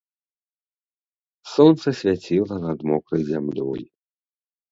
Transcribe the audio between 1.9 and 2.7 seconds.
свяціла